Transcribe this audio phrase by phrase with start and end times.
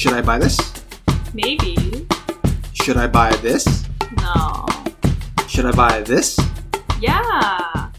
[0.00, 0.58] Should I buy this?
[1.34, 1.76] Maybe.
[2.72, 3.84] Should I buy this?
[4.16, 4.64] No.
[5.46, 6.40] Should I buy this?
[7.02, 7.90] Yeah.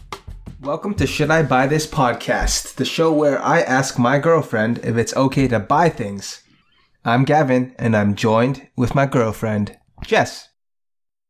[0.60, 4.96] Welcome to Should I Buy This podcast, the show where I ask my girlfriend if
[4.96, 6.42] it's okay to buy things.
[7.04, 10.48] I'm Gavin, and I'm joined with my girlfriend, Jess.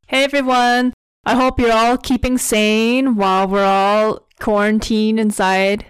[0.07, 0.95] Hey everyone.
[1.27, 5.85] I hope you're all keeping sane while we're all quarantined inside.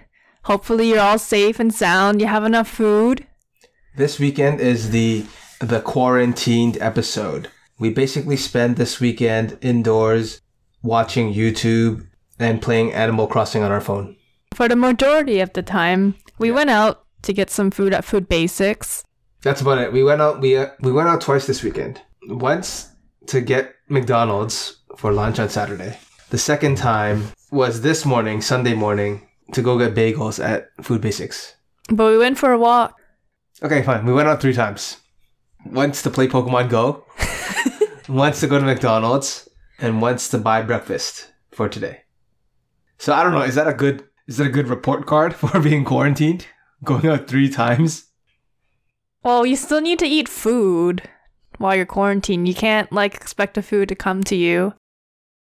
[0.46, 2.20] Hopefully you're all safe and sound.
[2.20, 3.28] You have enough food.
[3.94, 5.26] This weekend is the
[5.60, 7.50] the quarantined episode.
[7.78, 10.40] We basically spend this weekend indoors
[10.82, 12.06] watching YouTube
[12.38, 14.16] and playing Animal Crossing on our phone.
[14.54, 18.30] For the majority of the time, we went out to get some food at Food
[18.30, 19.04] Basics.
[19.42, 19.92] That's about it.
[19.92, 20.40] We went out.
[20.40, 22.00] We uh, we went out twice this weekend.
[22.28, 22.88] Once
[23.26, 25.98] to get McDonald's for lunch on Saturday.
[26.30, 31.56] The second time was this morning, Sunday morning, to go get bagels at Food Basics.
[31.90, 32.98] But we went for a walk.
[33.62, 34.04] Okay, fine.
[34.04, 34.98] We went out three times.
[35.64, 37.04] Once to play Pokemon Go,
[38.08, 42.00] once to go to McDonald's, and once to buy breakfast for today.
[42.98, 43.42] So I don't know.
[43.42, 44.04] Is that a good?
[44.26, 46.46] Is that a good report card for being quarantined?
[46.82, 48.08] Going out three times.
[49.22, 51.08] Well, you still need to eat food
[51.58, 52.48] while you're quarantined.
[52.48, 54.74] You can't like expect the food to come to you.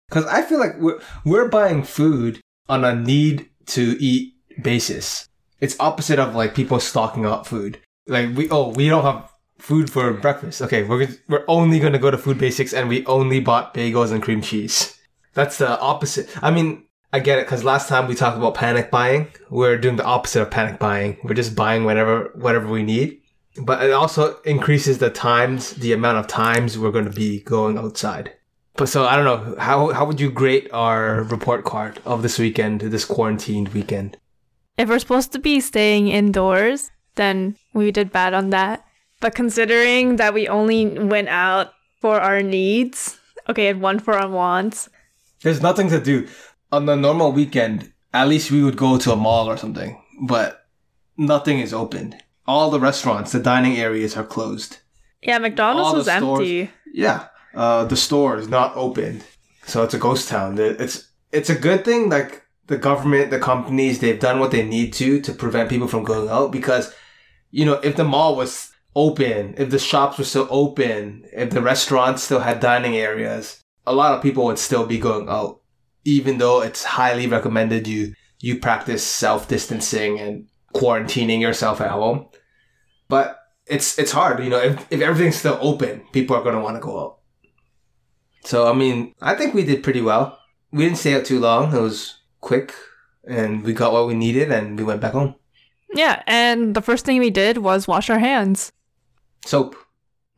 [0.09, 5.29] Because I feel like we're, we're buying food on a need to eat basis.
[5.61, 7.81] It's opposite of like people stocking up food.
[8.11, 10.61] Like we oh we don't have food for breakfast.
[10.63, 14.21] Okay, we're we're only gonna go to Food Basics and we only bought bagels and
[14.21, 14.99] cream cheese.
[15.35, 16.29] That's the opposite.
[16.43, 19.29] I mean, I get it because last time we talked about panic buying.
[19.49, 21.19] We're doing the opposite of panic buying.
[21.23, 23.21] We're just buying whatever whatever we need.
[23.63, 27.79] But it also increases the times, the amount of times we're going to be going
[27.79, 28.33] outside.
[28.75, 32.41] But so I don't know how how would you grade our report card of this
[32.41, 34.17] weekend, this quarantined weekend?
[34.77, 36.91] If we're supposed to be staying indoors,
[37.21, 38.85] then we did bad on that.
[39.21, 43.19] But considering that we only went out for our needs,
[43.49, 44.89] okay, and one for our wants,
[45.43, 46.27] There's nothing to do
[46.73, 47.93] on the normal weekend.
[48.13, 50.67] At least we would go to a mall or something, but
[51.17, 52.15] nothing is open.
[52.47, 54.79] All the restaurants, the dining areas are closed.
[55.23, 56.71] yeah, McDonald's All was stores- empty.
[56.93, 59.23] Yeah, uh, the store is not open,
[59.67, 60.59] so it's a ghost town.
[60.59, 62.09] It's it's a good thing.
[62.11, 66.03] Like the government, the companies, they've done what they need to to prevent people from
[66.05, 66.51] going out.
[66.51, 66.93] Because
[67.51, 71.63] you know, if the mall was open, if the shops were still open, if the
[71.63, 75.61] restaurants still had dining areas, a lot of people would still be going out.
[76.05, 82.27] Even though it's highly recommended you you practice self distancing and quarantining yourself at home,
[83.09, 84.43] but it's it's hard.
[84.43, 87.19] You know, if if everything's still open, people are gonna want to go out.
[88.45, 90.39] So I mean, I think we did pretty well.
[90.73, 91.75] We didn't stay out too long.
[91.75, 92.73] It was quick,
[93.29, 95.35] and we got what we needed, and we went back home.
[95.95, 98.73] Yeah, and the first thing we did was wash our hands.
[99.45, 99.77] Soap.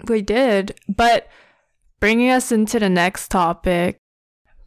[0.09, 1.29] We did, but
[2.01, 3.99] bringing us into the next topic,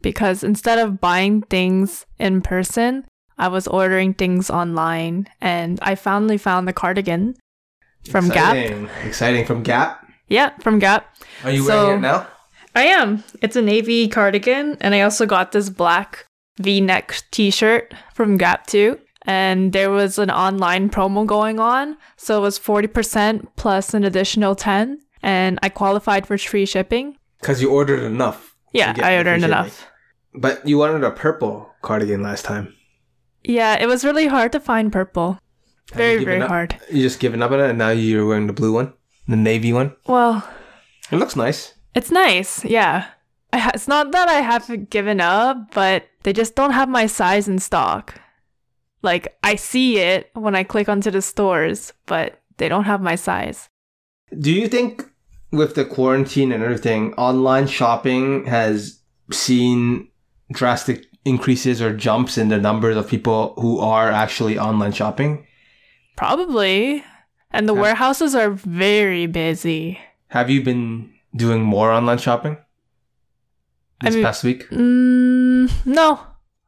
[0.00, 3.04] because instead of buying things in person,
[3.38, 7.34] I was ordering things online, and I finally found the cardigan
[8.08, 8.54] from Gap.
[8.56, 8.88] Exciting.
[9.04, 10.06] Exciting from Gap.
[10.28, 11.14] Yeah, from Gap.
[11.44, 12.26] Are you So- wearing it now?
[12.74, 13.24] I am.
[13.42, 16.26] It's a navy cardigan, and I also got this black
[16.58, 18.98] V-neck T-shirt from Gap too.
[19.26, 24.04] And there was an online promo going on, so it was forty percent plus an
[24.04, 27.16] additional ten, and I qualified for free shipping.
[27.40, 28.54] Because you ordered enough.
[28.72, 29.86] Yeah, I ordered enough.
[30.34, 32.72] But you wanted a purple cardigan last time.
[33.42, 35.38] Yeah, it was really hard to find purple.
[35.92, 36.48] Have Very, very up?
[36.48, 36.76] hard.
[36.90, 38.92] You just given up on it, and now you're wearing the blue one,
[39.28, 39.94] the navy one.
[40.06, 40.46] Well,
[41.10, 41.74] It looks nice.
[41.94, 42.64] it's nice.
[42.64, 43.06] Yeah.
[43.54, 47.48] Ha- it's not that I have given up, but they just don't have my size
[47.48, 48.20] in stock.
[49.02, 53.14] Like, I see it when I click onto the stores, but they don't have my
[53.14, 53.68] size.
[54.38, 55.04] Do you think
[55.52, 60.08] with the quarantine and everything, online shopping has seen
[60.52, 65.46] drastic increases or jumps in the numbers of people who are actually online shopping?
[66.16, 67.04] Probably.
[67.50, 67.80] And the Yeah.
[67.82, 69.98] warehouses are very busy.
[70.28, 72.56] Have you been doing more online shopping
[74.00, 74.68] I this mean- past week?
[74.70, 76.20] Mm, no.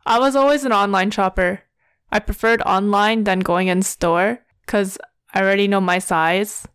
[0.07, 1.63] I was always an online shopper.
[2.11, 4.99] I preferred online than going in store because
[5.35, 6.67] I already know my size.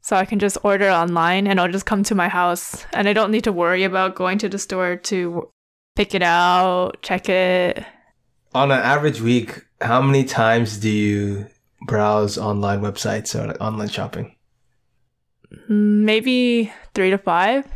[0.00, 2.84] So I can just order online and it'll just come to my house.
[2.92, 5.48] And I don't need to worry about going to the store to
[5.94, 7.84] pick it out, check it.
[8.54, 11.46] On an average week, how many times do you
[11.86, 14.34] browse online websites or online shopping?
[15.68, 17.66] Maybe three to five.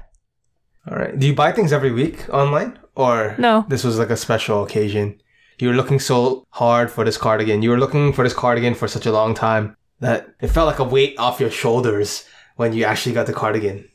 [0.91, 1.19] All right.
[1.19, 3.65] Do you buy things every week online or No.
[3.69, 5.21] this was like a special occasion?
[5.59, 7.63] You were looking so hard for this cardigan.
[7.63, 10.79] You were looking for this cardigan for such a long time that it felt like
[10.79, 12.25] a weight off your shoulders
[12.57, 13.89] when you actually got the cardigan.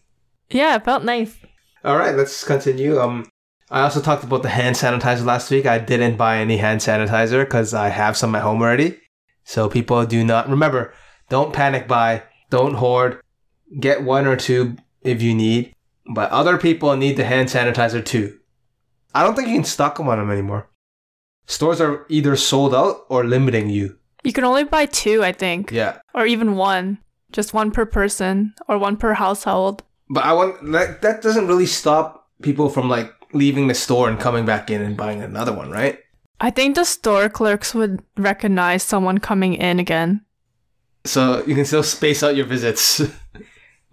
[0.49, 1.37] Yeah, it felt nice.
[1.83, 2.99] All right, let's continue.
[2.99, 3.29] Um,
[3.69, 5.65] I also talked about the hand sanitizer last week.
[5.65, 8.99] I didn't buy any hand sanitizer because I have some at home already.
[9.43, 10.93] So people do not remember.
[11.29, 12.23] Don't panic buy.
[12.49, 13.21] Don't hoard.
[13.79, 15.73] Get one or two if you need.
[16.13, 18.39] But other people need the hand sanitizer too.
[19.13, 20.67] I don't think you can stock them on them anymore.
[21.47, 23.97] Stores are either sold out or limiting you.
[24.23, 25.97] You can only buy two, I think, Yeah.
[26.13, 26.99] or even one.
[27.31, 29.83] Just one per person or one per household.
[30.09, 34.19] But I want that that doesn't really stop people from like leaving the store and
[34.19, 35.97] coming back in and buying another one, right?
[36.41, 40.25] I think the store clerks would recognize someone coming in again.
[41.05, 43.01] So you can still space out your visits.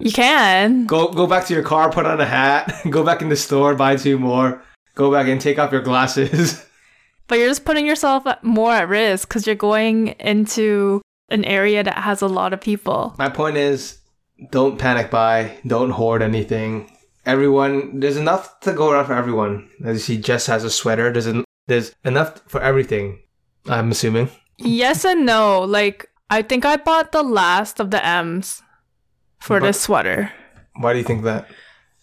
[0.01, 0.87] You can.
[0.87, 3.75] go go back to your car, put on a hat, go back in the store,
[3.75, 4.63] buy two more,
[4.95, 6.65] go back and take off your glasses.
[7.29, 11.99] But you're just putting yourself more at risk because you're going into an area that
[11.99, 13.15] has a lot of people.
[13.19, 13.99] My point is,
[14.51, 16.91] don't panic buy, don't hoard anything.
[17.27, 19.69] Everyone, there's enough to go around for everyone.
[19.85, 21.13] As you see, Jess has a sweater.
[21.13, 23.21] There's en- there's enough for everything.
[23.67, 24.31] I'm assuming.
[24.57, 25.61] Yes and no.
[25.61, 28.63] Like, I think I bought the last of the M's
[29.39, 30.33] for But- this sweater
[30.77, 31.47] Why do you think that?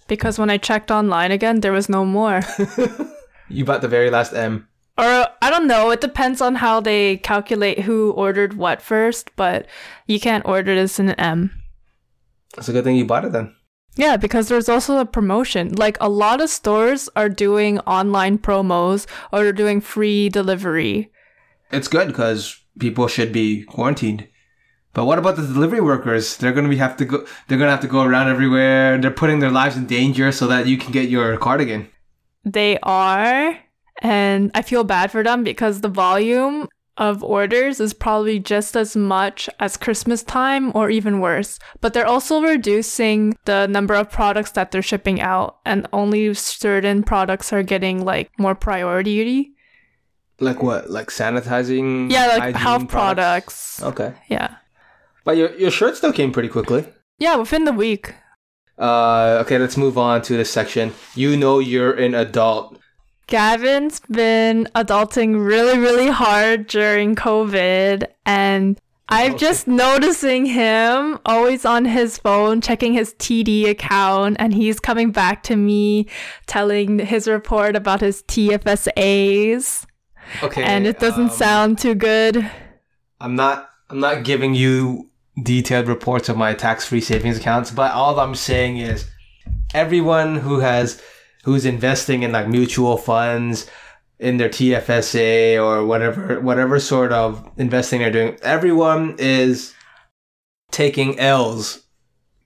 [0.08, 2.42] because when I checked online again, there was no more.
[3.50, 4.68] You bought the very last M.
[4.98, 5.92] or I don't know.
[5.92, 9.68] It depends on how they calculate who ordered what first, but
[10.08, 11.62] you can't order this in an M.
[12.58, 13.54] It's a good thing you bought it then.
[13.96, 15.74] Yeah, because there's also a promotion.
[15.76, 21.12] Like a lot of stores are doing online promos or they're doing free delivery.
[21.72, 24.28] It's good because people should be quarantined.
[24.94, 26.38] But what about the delivery workers?
[26.38, 27.26] They're gonna be have to go.
[27.48, 28.98] They're gonna have to go around everywhere.
[28.98, 31.90] They're putting their lives in danger so that you can get your cardigan.
[32.46, 33.58] They are,
[34.02, 38.96] and I feel bad for them because the volume of orders is probably just as
[38.96, 41.60] much as Christmas time or even worse.
[41.82, 47.04] But they're also reducing the number of products that they're shipping out, and only certain
[47.04, 49.52] products are getting like more priority.
[50.40, 50.90] Like what?
[50.90, 52.12] Like sanitizing?
[52.12, 53.82] Yeah, like health products.
[53.82, 54.14] Okay.
[54.30, 54.56] Yeah.
[55.24, 56.86] But your your shirt still came pretty quickly.
[57.18, 58.14] Yeah, within the week.
[58.78, 60.94] Uh, okay, let's move on to this section.
[61.16, 62.78] You know you're an adult.
[63.28, 68.80] Gavin's been adulting really, really hard during COVID, and
[69.10, 69.40] I'm Okay.
[69.40, 75.44] just noticing him always on his phone, checking his TD account, and he's coming back
[75.44, 76.08] to me
[76.48, 79.86] telling his report about his TFSAs,
[80.44, 80.64] Okay.
[80.64, 82.50] and it doesn't um, sound too good.
[83.20, 83.70] I'm not.
[83.90, 85.10] I'm not giving you
[85.44, 89.08] detailed reports of my tax-free savings accounts, but all I'm saying is,
[89.76, 91.02] everyone who has
[91.46, 93.70] who's investing in like mutual funds
[94.20, 99.74] in their TFSA or whatever whatever sort of investing they're doing, everyone is
[100.72, 101.84] taking L's.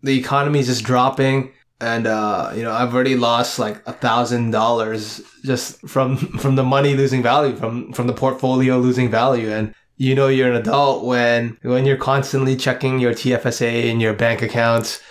[0.03, 1.51] The economy is just dropping.
[1.79, 6.63] And uh, you know, I've already lost like a thousand dollars just from from the
[6.63, 9.49] money losing value, from from the portfolio losing value.
[9.49, 14.13] And you know you're an adult when when you're constantly checking your TFSA and your
[14.13, 15.01] bank accounts.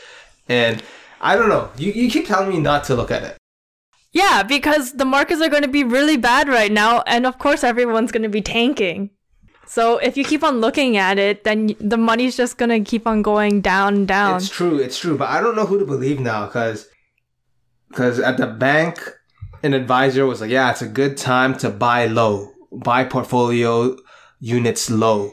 [0.46, 0.82] And
[1.23, 1.70] I don't know.
[1.79, 3.38] You you keep telling me not to look at it.
[4.19, 7.62] Yeah, because the markets are going to be really bad right now, and of course,
[7.62, 9.11] everyone's going to be tanking.
[9.65, 13.06] So if you keep on looking at it, then the money's just going to keep
[13.06, 14.38] on going down and down.
[14.38, 14.79] It's true.
[14.79, 15.17] It's true.
[15.17, 16.89] But I don't know who to believe now because
[17.91, 18.98] because at the bank,
[19.63, 23.96] an advisor was like, "Yeah, it's a good time to buy low, buy portfolio
[24.41, 25.32] units low,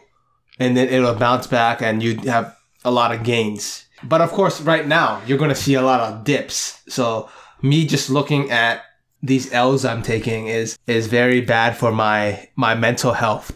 [0.59, 4.61] and then it'll bounce back, and you have a lot of gains." But of course,
[4.61, 6.83] right now you're going to see a lot of dips.
[6.87, 7.29] So
[7.69, 8.83] me just looking at
[9.21, 13.49] these L's I'm taking is is very bad for my my mental health.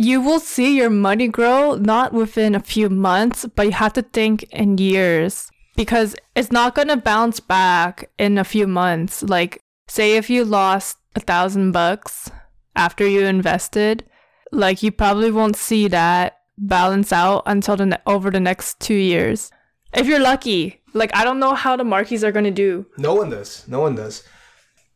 [0.00, 4.02] you will see your money grow not within a few months, but you have to
[4.02, 9.22] think in years because it's not going to bounce back in a few months.
[9.24, 12.30] Like, say if you lost a thousand bucks
[12.76, 14.04] after you invested,
[14.52, 18.94] like you probably won't see that balance out until the ne- over the next two
[18.94, 19.50] years.
[19.92, 22.86] If you're lucky, like I don't know how the marquees are going to do.
[22.96, 23.66] No one does.
[23.68, 24.22] No one does.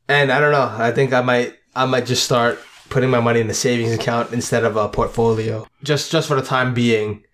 [0.09, 0.75] And I don't know.
[0.77, 2.59] I think I might I might just start
[2.91, 5.67] putting my money in the savings account instead of a portfolio.
[5.83, 7.25] Just just for the time being.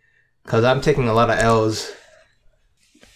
[0.47, 1.93] Cause I'm taking a lot of L's.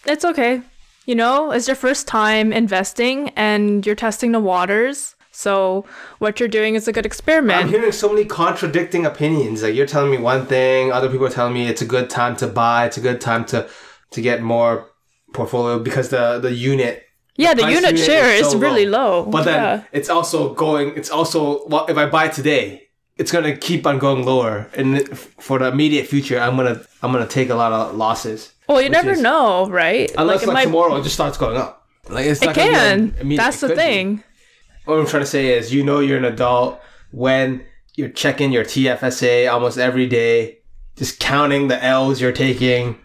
[0.05, 0.61] It's okay.
[1.05, 5.15] You know, it's your first time investing and you're testing the waters.
[5.31, 5.85] So
[6.19, 7.59] what you're doing is a good experiment.
[7.59, 9.63] I'm hearing so many contradicting opinions.
[9.63, 12.35] Like you're telling me one thing, other people are telling me it's a good time
[12.37, 13.67] to buy, it's a good time to
[14.11, 14.92] to get more
[15.33, 17.03] portfolio because the the unit
[17.35, 19.21] yeah, the price unit unit share is is really low.
[19.21, 19.25] low.
[19.25, 19.83] But then yeah.
[19.91, 20.95] it's also going.
[20.95, 22.87] It's also well, if I buy today,
[23.17, 27.27] it's gonna keep on going lower, and for the immediate future, I'm gonna I'm gonna
[27.27, 28.53] take a lot of losses.
[28.67, 30.11] Well, you never is- know, right?
[30.17, 31.87] Unless like, might- tomorrow it just starts going up.
[32.09, 33.35] Like it's It not gonna be an can.
[33.35, 33.81] That's the could be.
[33.81, 34.23] thing.
[34.85, 36.79] What I'm trying to say is, you know, you're an adult
[37.11, 40.59] when you're checking your TFSA almost every day,
[40.97, 42.97] just counting the L's you're taking.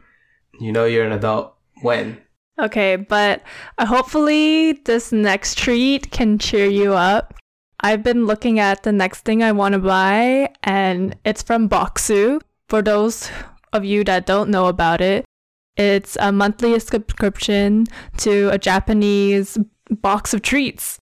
[0.61, 2.18] You know, you're an adult when.
[2.58, 3.42] Okay, but
[3.78, 7.35] uh, hopefully this next treat can cheer you up.
[7.80, 12.40] I've been looking at the next thing I want to buy, and it's from Bokksu.
[12.68, 13.30] For those
[13.73, 15.25] of you that don't know about it,
[15.76, 17.87] it's a monthly subscription
[18.18, 19.56] to a Japanese
[19.88, 20.99] box of treats.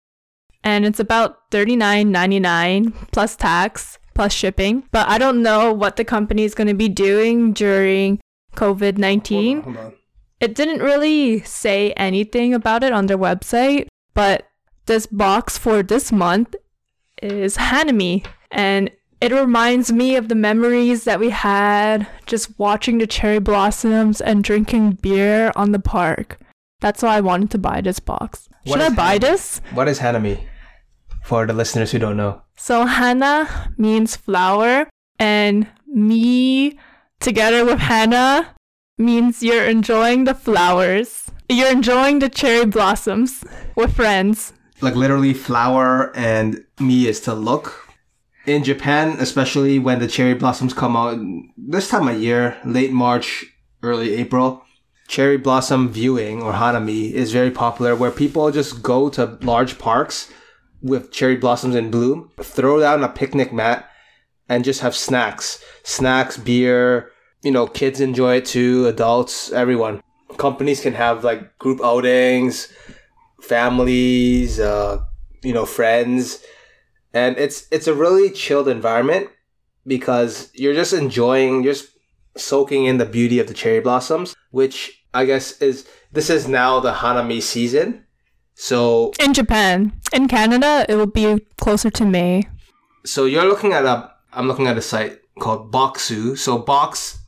[0.62, 4.82] And it's about $39.99 plus tax plus shipping.
[4.90, 8.20] But I don't know what the company is going to be doing during
[8.54, 9.92] COVID 19
[10.40, 10.50] Hold on, hold on.
[10.50, 14.48] it didn't really say anything about it on their website, but
[14.86, 16.54] this box for this month
[17.22, 18.24] is Hanami.
[18.50, 18.90] And
[19.20, 24.44] it reminds me of the memories that we had just watching the cherry blossoms and
[24.44, 26.38] drinking beer on the park.
[26.80, 28.48] That's why I wanted to buy this box.
[28.64, 29.20] What Should I buy Hanami?
[29.20, 29.60] this?
[29.72, 30.44] What is Hanami?
[31.24, 32.42] For the listeners who don't know.
[32.56, 34.88] So Hana means flower,
[35.18, 36.78] and me
[37.20, 38.54] together with Hana
[38.98, 41.30] means you're enjoying the flowers.
[41.48, 43.44] You're enjoying the cherry blossoms
[43.76, 44.52] with friends.
[44.80, 47.88] Like literally, flower and me is to look.
[48.46, 51.18] In Japan, especially when the cherry blossoms come out
[51.56, 53.44] this time of year, late March,
[53.82, 54.62] early April,
[55.08, 60.32] cherry blossom viewing or hanami is very popular where people just go to large parks
[60.80, 63.88] with cherry blossoms in bloom, throw down a picnic mat,
[64.48, 65.62] and just have snacks.
[65.82, 67.10] Snacks, beer,
[67.46, 70.02] you know, kids enjoy it too, adults, everyone.
[70.36, 72.72] Companies can have like group outings,
[73.40, 74.98] families, uh,
[75.44, 76.42] you know, friends.
[77.14, 79.30] And it's it's a really chilled environment
[79.86, 81.90] because you're just enjoying, you're just
[82.36, 86.80] soaking in the beauty of the cherry blossoms, which I guess is this is now
[86.80, 88.04] the Hanami season.
[88.54, 89.92] So In Japan.
[90.12, 92.48] In Canada, it will be closer to May.
[93.04, 96.36] so you're looking at a I'm looking at a site called Bokksu.
[96.36, 97.22] So box,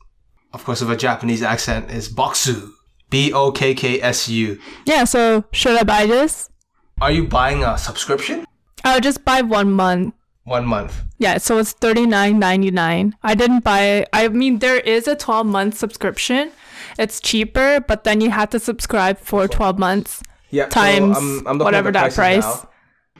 [0.53, 2.71] of course, with a Japanese accent is Bokksu.
[3.09, 4.59] B O K K S U.
[4.85, 6.49] Yeah, so should I buy this?
[7.01, 8.45] Are you buying a subscription?
[8.83, 10.13] I'll just buy one month.
[10.43, 11.01] One month.
[11.17, 13.15] Yeah, so it's thirty nine ninety nine.
[13.23, 14.05] I didn't buy.
[14.13, 16.51] I mean, there is a twelve month subscription.
[16.97, 20.21] It's cheaper, but then you have to subscribe for twelve months.
[20.49, 20.67] Yeah.
[20.67, 22.43] Times looking whatever at the that price.
[22.43, 22.69] now.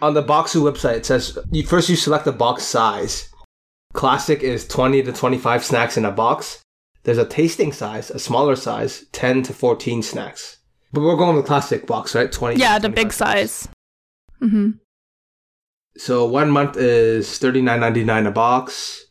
[0.01, 3.29] On the Bokksu website, it says you, first you select the box size.
[3.93, 6.61] Classic is 20 to 25 snacks in a box.
[7.03, 10.57] There's a tasting size, a smaller size, 10 to 14 snacks.
[10.91, 12.31] But we're going with the classic box, right?
[12.31, 12.59] 20.
[12.59, 13.67] Yeah, the big size.
[14.41, 14.71] Mm-hmm.
[15.99, 19.05] So one month is thirty nine ninety nine a box.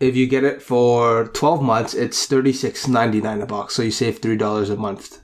[0.00, 3.74] If you get it for twelve months, it's thirty six ninety nine a box.
[3.74, 5.22] So you save three dollars a month.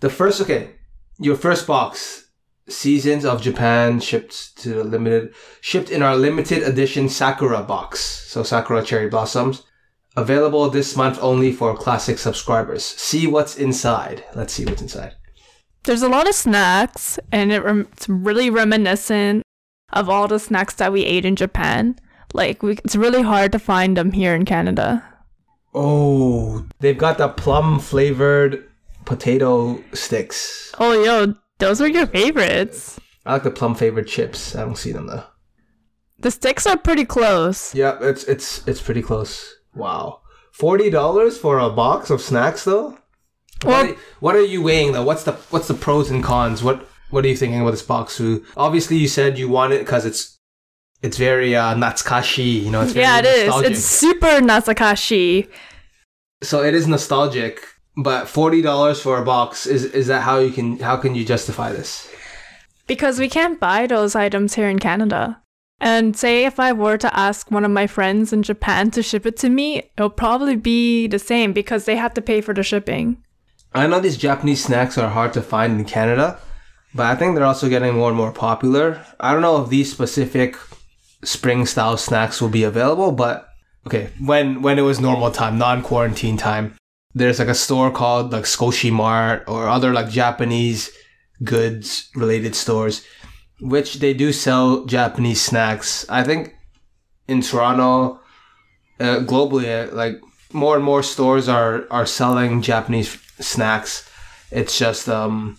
[0.00, 0.72] The first okay,
[1.18, 2.28] your first box,
[2.68, 8.00] Seasons of Japan shipped to the limited shipped in our limited edition Sakura box.
[8.00, 9.62] So Sakura cherry blossoms.
[10.16, 12.84] Available this month only for classic subscribers.
[12.84, 14.24] See what's inside.
[14.34, 15.14] Let's see what's inside.
[15.84, 19.42] There's a lot of snacks, and it rem- it's really reminiscent
[19.92, 21.96] of all the snacks that we ate in Japan.
[22.34, 25.02] Like, we, it's really hard to find them here in Canada.
[25.74, 28.68] Oh, they've got the plum flavored
[29.04, 30.74] potato sticks.
[30.78, 32.98] Oh, yo, those are your favorites.
[33.24, 34.56] I like the plum flavored chips.
[34.56, 35.24] I don't see them though.
[36.18, 37.74] The sticks are pretty close.
[37.74, 39.54] Yeah, it's it's it's pretty close.
[39.74, 40.20] Wow,
[40.52, 42.98] forty dollars for a box of snacks though.
[43.64, 45.04] Well- what, are, what are you weighing though?
[45.04, 46.62] What's the what's the pros and cons?
[46.62, 48.16] What what are you thinking about this box?
[48.18, 50.38] Who obviously you said you want it because it's
[51.02, 52.62] it's very uh, natsukashi.
[52.64, 53.46] You know, it's very yeah, it is.
[53.46, 53.70] nostalgic.
[53.72, 55.48] It's super natsukashi.
[56.42, 57.60] so it is nostalgic.
[57.96, 61.24] But forty dollars for a box is is that how you can how can you
[61.24, 62.08] justify this?
[62.86, 65.42] Because we can't buy those items here in Canada.
[65.80, 69.26] And say if I were to ask one of my friends in Japan to ship
[69.26, 72.62] it to me, it'll probably be the same because they have to pay for the
[72.62, 73.22] shipping.
[73.74, 76.38] I know these Japanese snacks are hard to find in Canada,
[76.94, 79.04] but I think they're also getting more and more popular.
[79.20, 80.56] I don't know if these specific
[81.22, 83.48] spring style snacks will be available, but
[83.86, 86.76] okay, when when it was normal time, non quarantine time,
[87.14, 90.90] there's like a store called like Sukoshi Mart or other like Japanese
[91.44, 93.04] goods related stores,
[93.60, 96.06] which they do sell Japanese snacks.
[96.08, 96.54] I think
[97.26, 98.20] in Toronto,
[99.00, 100.20] uh, globally, uh, like
[100.52, 104.08] more and more stores are are selling Japanese snacks.
[104.50, 105.58] It's just um,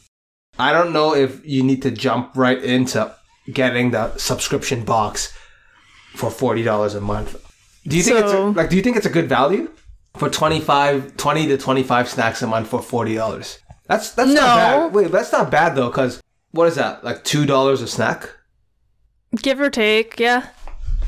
[0.57, 3.13] I don't know if you need to jump right into
[3.53, 5.33] getting the subscription box.
[6.15, 7.35] for forty dollars a month.
[7.87, 8.69] Do you think it's a, like?
[8.69, 9.69] Do you think it's a good value
[10.17, 13.59] for 25, 20 to twenty five snacks a month for forty dollars?
[13.87, 14.41] That's that's No.
[14.41, 14.93] not bad.
[14.93, 16.19] Wait, that's not bad though, because
[16.51, 17.03] what is that?
[17.03, 18.29] Like two dollars a snack?
[19.41, 20.47] Give or take, yeah.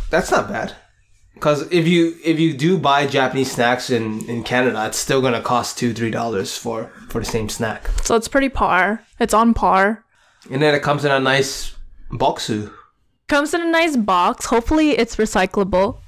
[0.10, 0.76] That's not bad.
[1.34, 5.42] Because if you if you do buy Japanese snacks in, in Canada, it's still gonna
[5.42, 7.88] cost two three dollars for for the same snack.
[8.04, 9.04] So it's pretty par.
[9.20, 10.06] It's on par.
[10.52, 11.76] And then it comes in a nice
[12.12, 12.72] boxu.
[13.28, 14.46] Comes in a nice box.
[14.46, 16.00] Hopefully it's recyclable.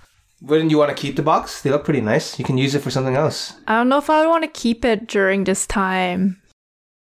[0.41, 1.61] Wouldn't you want to keep the box?
[1.61, 2.37] They look pretty nice.
[2.37, 3.53] You can use it for something else.
[3.65, 6.41] I don't know if I would want to keep it during this time.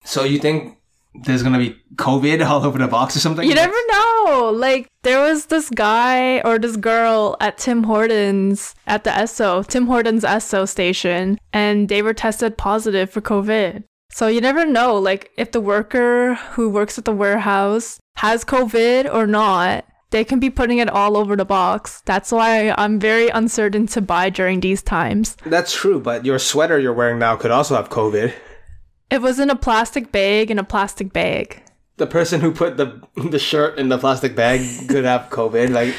[0.03, 0.77] So you think
[1.23, 3.47] there's gonna be COVID all over the box or something?
[3.47, 4.51] You never know.
[4.53, 9.87] Like there was this guy or this girl at Tim Hortons at the Esso, Tim
[9.87, 13.83] Hortons Esso station, and they were tested positive for COVID.
[14.11, 19.13] So you never know, like if the worker who works at the warehouse has COVID
[19.13, 19.85] or not.
[20.09, 22.01] They can be putting it all over the box.
[22.05, 25.35] That's why I'm very uncertain to buy during these times.
[25.45, 28.33] That's true, but your sweater you're wearing now could also have COVID.
[29.09, 31.63] It was in a plastic bag in a plastic bag.
[31.97, 35.69] The person who put the the shirt in the plastic bag could have COVID.
[35.71, 35.95] Like,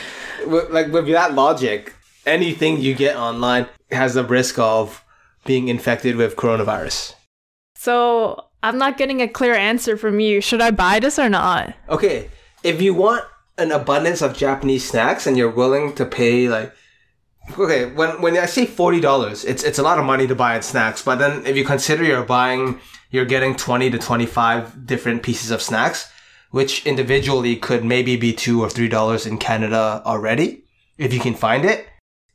[0.46, 1.94] with, like with that logic,
[2.26, 5.04] anything you get online has the risk of
[5.44, 7.14] being infected with coronavirus.
[7.74, 10.40] So I'm not getting a clear answer from you.
[10.40, 11.74] Should I buy this or not?
[11.88, 12.28] Okay,
[12.62, 13.24] if you want
[13.56, 16.72] an abundance of Japanese snacks and you're willing to pay like
[17.56, 20.56] okay, when when I say forty dollars, it's it's a lot of money to buy
[20.56, 21.02] in snacks.
[21.02, 25.50] But then if you consider you're buying, you're getting twenty to twenty five different pieces
[25.50, 26.10] of snacks,
[26.50, 30.64] which individually could maybe be two or three dollars in Canada already,
[30.96, 31.86] if you can find it.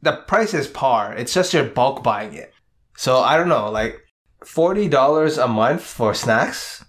[0.02, 1.14] The price is par.
[1.14, 2.54] It's just you're bulk buying it.
[2.98, 4.00] So I don't know, like
[4.46, 6.84] forty dollars a month for snacks.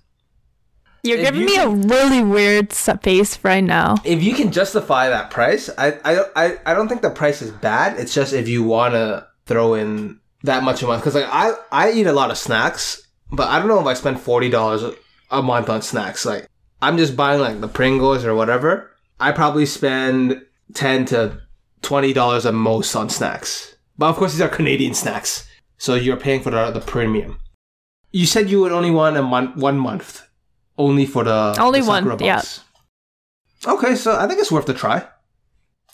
[1.03, 3.97] You're If giving you me a really weird face right now.
[4.05, 7.43] if you can justify that price, I I don't I, I don't think the price
[7.43, 8.01] is bad.
[8.01, 11.53] It's just if you want to throw in that much a month, because like I
[11.71, 14.85] I eat a lot of snacks, but I don't know if I spend forty dollars
[15.31, 16.25] a month on snacks.
[16.25, 16.49] Like
[16.83, 18.91] I'm just buying like the Pringles or whatever.
[19.21, 20.43] I probably spend
[20.75, 21.41] ten to
[21.83, 23.77] twenty dollars at most on snacks.
[23.97, 27.39] But of course, these are Canadian snacks, so you're paying for the the premium.
[28.11, 30.27] You said you would only want a month, one month,
[30.79, 32.43] only for the Only the one, yeah.
[33.67, 35.07] Okay, so I think it's worth a try.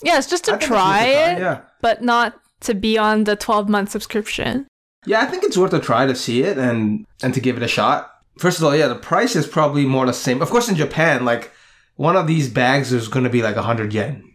[0.03, 1.61] Yeah, it's just to think it's worth try try, it, Yeah.
[1.81, 4.67] but not to be on the 12 month subscription.
[5.07, 7.63] Yeah, I think it's worth a try to see it and and to give it
[7.63, 8.11] a shot.
[8.39, 10.43] First of all, yeah, the price is probably more the same.
[10.43, 11.51] Of course, in Japan, like
[11.97, 14.35] one of these bags is going to be like a hundred yen.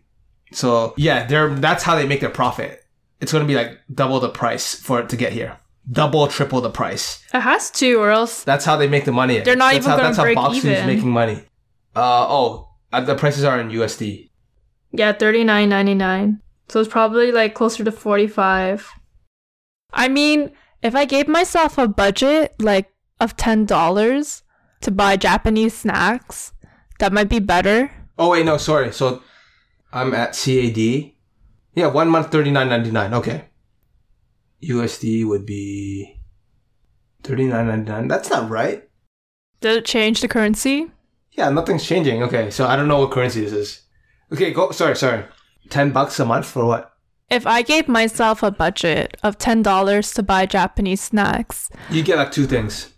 [0.51, 2.83] So yeah, they're that's how they make their profit.
[3.21, 5.57] It's going to be like double the price for it to get here,
[5.91, 7.23] double, triple the price.
[7.33, 8.43] It has to, or else.
[8.43, 9.39] That's how they make the money.
[9.39, 10.87] They're not that's even how, That's how break Bokksu's even.
[10.87, 11.43] making money.
[11.95, 14.29] Uh oh, uh, the prices are in USD.
[14.91, 16.41] Yeah, thirty nine ninety nine.
[16.69, 18.89] So it's probably like closer to 45.
[19.95, 20.51] I mean,
[20.83, 24.43] if I gave myself a budget like of $10
[24.81, 26.51] to buy Japanese snacks,
[26.99, 27.91] that might be better.
[28.17, 28.91] Oh wait, no, sorry.
[28.93, 29.23] So
[29.91, 31.11] I'm at CAD.
[31.73, 33.13] Yeah, one month thirty nine ninety nine.
[33.13, 33.45] Okay.
[34.63, 36.21] USD would be
[37.23, 38.07] thirty nine ninety nine.
[38.07, 38.87] That's not right.
[39.59, 40.91] Did it change the currency?
[41.31, 42.23] Yeah, nothing's changing.
[42.23, 43.81] Okay, so I don't know what currency this is.
[44.31, 44.71] Okay, go.
[44.71, 45.25] Sorry, sorry.
[45.69, 46.94] Ten bucks a month for what?
[47.29, 52.31] If I gave myself a budget of $10 to buy Japanese snacks, You get like
[52.31, 52.93] two things.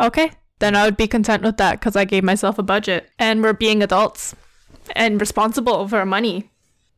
[0.00, 3.42] okay, then I would be content with that because I gave myself a budget and
[3.42, 4.34] we're being adults
[4.94, 6.50] and responsible for our money.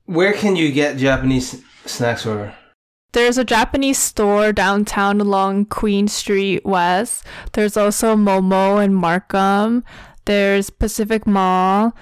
[0.05, 2.55] Where can you get Japanese snacks for?
[3.13, 7.25] There's a Japanese store downtown along Queen Street West.
[7.55, 9.83] There's also Momo and Markham.
[10.27, 11.95] There's Pacific Mall.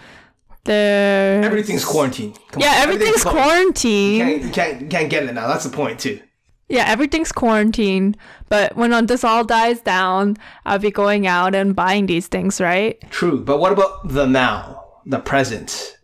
[0.64, 2.38] There's Everything's quarantined.
[2.50, 3.24] Come Yeah, on, everything's.
[3.24, 4.22] You quarantined.
[4.22, 5.46] can't, you can't, you can't get it now.
[5.46, 6.20] That's the point too.
[6.68, 8.16] Yeah, everything's quarantined.
[8.48, 12.98] But when this all dies down, I'll be going out and buying these things, right?
[13.11, 15.98] True, but what about the now, the present?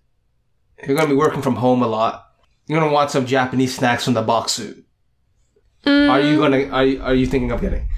[0.87, 2.27] You're gonna be working from home a lot.
[2.66, 4.85] You're gonna want some Japanese snacks from the Bokksu.
[5.87, 6.11] Mm.
[6.11, 6.68] Are you gonna?
[6.68, 7.88] Are you, are you thinking of getting?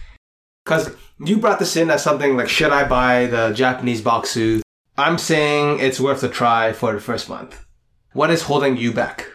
[0.64, 4.61] Because you brought this in as something like, should I buy the Japanese Bokksu?
[4.98, 7.64] I'm saying it's worth a try for the first month.
[8.12, 9.26] What is holding you back?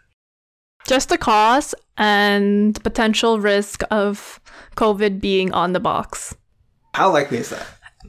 [0.88, 4.40] Just the cost and potential risk of
[4.76, 6.36] COVID being on the box.
[6.94, 7.66] How likely is that?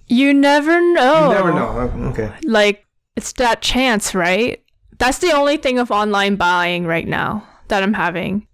[0.06, 1.28] You never know.
[1.28, 1.90] You never know.
[1.94, 2.32] Oh, okay.
[2.44, 4.62] like it's that chance, right?
[4.98, 8.46] That's the only thing of online buying right now that I'm having.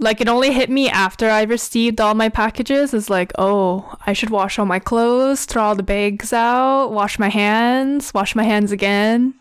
[0.00, 2.94] Like it only hit me after I received all my packages.
[2.94, 7.18] It's like, oh, I should wash all my clothes, throw all the bags out, wash
[7.18, 9.34] my hands, wash my hands again.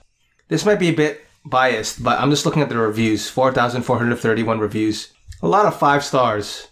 [0.48, 3.30] This might be a bit biased, but I'm just looking at the reviews.
[3.30, 5.14] 4,431 reviews.
[5.44, 6.68] A lot of five stars.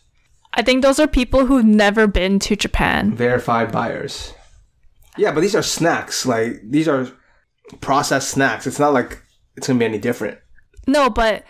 [0.54, 3.14] I think those are people who've never been to Japan.
[3.14, 4.34] Verified buyers.
[5.18, 6.26] Yeah, but these are snacks.
[6.26, 7.12] Like, these are
[7.82, 8.66] processed snacks.
[8.66, 9.22] It's not like
[9.56, 10.40] it's going to be any different.
[10.88, 11.44] No, but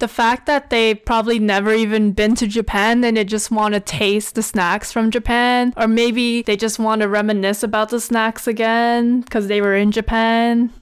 [0.00, 3.80] the fact that they've probably never even been to Japan and they just want to
[3.80, 8.46] taste the snacks from Japan, or maybe they just want to reminisce about the snacks
[8.46, 10.72] again because they were in Japan.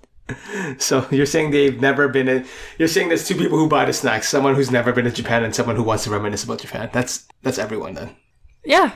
[0.76, 2.44] So you're saying they've never been in.
[2.78, 5.42] You're saying there's two people who buy the snacks: someone who's never been to Japan
[5.42, 6.90] and someone who wants to reminisce about Japan.
[6.92, 8.14] That's that's everyone then.
[8.62, 8.92] Yeah,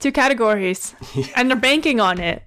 [0.00, 0.96] two categories,
[1.36, 2.42] and they're banking on it.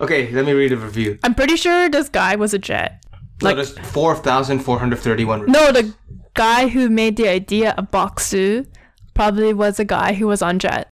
[0.00, 1.18] Okay, let me read a review.
[1.22, 3.04] I'm pretty sure this guy was a JET.
[3.42, 5.46] Like there's four thousand four hundred thirty-one.
[5.46, 5.92] No, the
[6.34, 8.66] guy who made the idea of Bokksu
[9.14, 10.88] probably was a guy who was on JET.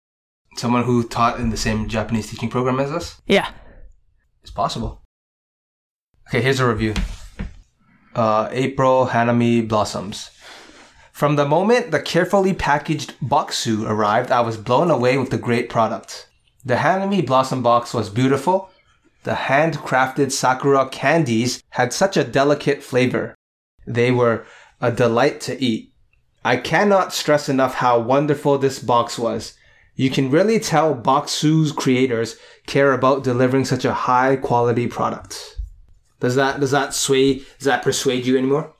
[0.55, 3.21] Someone who taught in the same Japanese teaching program as us.
[3.27, 3.49] Yeah,
[4.41, 5.01] it's possible.
[6.27, 6.93] Okay, here's a review.
[8.15, 10.31] Uh, April Hanami Blossoms.
[11.11, 15.69] From the moment the carefully packaged Bokksu arrived, I was blown away with the great
[15.69, 16.27] product.
[16.63, 18.69] The Hanami Blossom box was beautiful.
[19.23, 23.35] The handcrafted Sakura candies had such a delicate flavor.
[23.85, 24.45] They were
[24.81, 25.93] a delight to eat.
[26.43, 29.53] I cannot stress enough how wonderful this box was.
[29.95, 35.59] You can really tell Bokksu's creators care about delivering such a high quality product.
[36.21, 38.73] Does that does that sway does that persuade you anymore?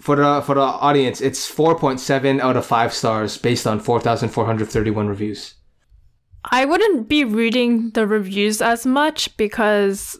[0.00, 3.80] For the for the audience, it's four point seven out of five stars based on
[3.80, 5.54] four thousand four hundred thirty one reviews.
[6.50, 10.18] I wouldn't be reading the reviews as much because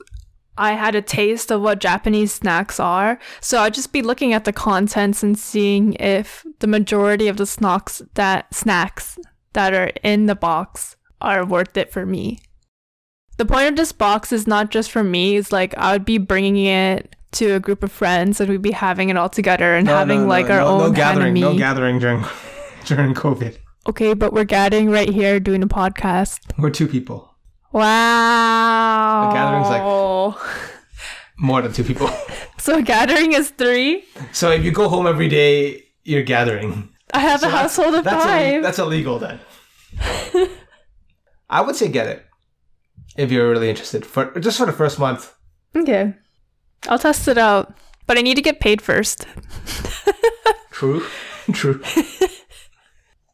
[0.57, 3.19] I had a taste of what Japanese snacks are.
[3.41, 7.47] So I'd just be looking at the contents and seeing if the majority of the
[7.47, 9.19] snacks that snacks
[9.53, 12.41] that are in the box are worth it for me
[13.37, 15.37] the point of this box is not just for me.
[15.37, 18.71] It's like I would be bringing it to a group of friends and we'd be
[18.71, 21.57] having it all together and no, having no, like no, our own no gathering, no
[21.57, 22.25] gathering during
[22.85, 23.57] during COVID.
[23.87, 26.41] Okay, but we're gathering right here doing a podcast.
[26.59, 27.34] We're two people.
[27.75, 29.31] Wow.
[29.31, 30.37] A gathering's like
[31.37, 32.09] more than two people.
[32.57, 34.05] So a gathering is three.
[34.33, 36.89] So if you go home every day, you're gathering.
[37.13, 38.63] I have so a household of that's five.
[38.63, 39.41] That's illegal then.
[41.51, 42.25] I would say get it
[43.17, 45.35] if you're really interested for just for the first month.
[45.77, 46.15] Okay,
[46.89, 49.27] I'll test it out, but I need to get paid first.
[50.71, 51.05] true,
[51.53, 51.83] true.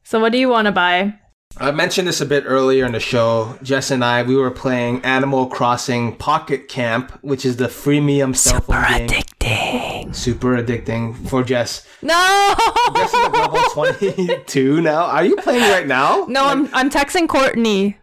[0.03, 1.20] so, what do you want to buy?
[1.57, 3.59] I mentioned this a bit earlier in the show.
[3.63, 8.61] Jess and I, we were playing Animal Crossing Pocket Camp, which is the freemium cell
[8.61, 9.09] phone
[9.39, 10.13] game.
[10.13, 10.15] Super addicting.
[10.15, 11.87] Super addicting for Jess.
[12.03, 12.55] No.
[12.95, 15.05] Jess is level twenty-two now.
[15.05, 16.25] Are you playing right now?
[16.29, 16.69] No, like, I'm.
[16.75, 17.99] I'm texting Courtney.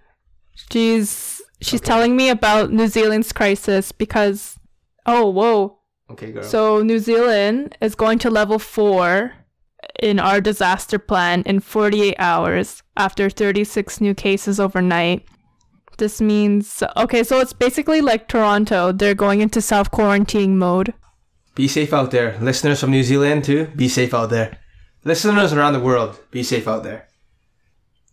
[0.71, 1.87] She's She's okay.
[1.87, 4.59] telling me about New Zealand's crisis because,
[5.07, 5.79] oh, whoa.
[6.11, 6.43] Okay, girl.
[6.43, 9.33] So New Zealand is going to level four
[9.99, 15.25] in our disaster plan in 48 hours after 36 new cases overnight.
[15.97, 18.91] This means, okay, so it's basically like Toronto.
[18.91, 20.93] They're going into self quarantine mode.
[21.55, 22.37] Be safe out there.
[22.39, 24.59] Listeners from New Zealand, too, be safe out there.
[25.03, 27.07] Listeners around the world, be safe out there.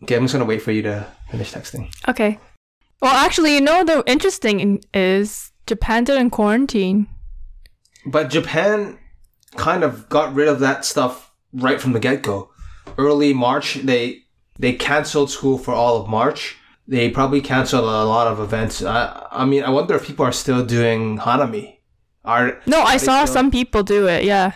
[0.02, 1.92] Okay, I'm just going to wait for you to finish texting.
[2.08, 2.38] Okay.
[3.02, 7.06] Well, actually, you know, the interesting is Japan didn't quarantine.
[8.06, 8.98] But Japan
[9.56, 11.23] kind of got rid of that stuff
[11.54, 12.50] right from the get go.
[12.98, 14.22] Early March, they
[14.58, 16.56] they canceled school for all of March.
[16.86, 18.82] They probably canceled a lot of events.
[18.82, 21.78] I I mean, I wonder if people are still doing hanami.
[22.24, 23.34] Are no, I saw still...
[23.34, 24.24] some people do it.
[24.24, 24.52] Yeah,